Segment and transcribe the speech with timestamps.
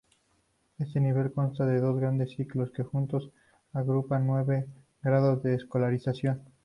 [0.79, 3.29] Este nivel consta de dos grandes ciclos, que juntos
[3.71, 4.65] agrupan nueve
[5.03, 6.41] grados de escolarización.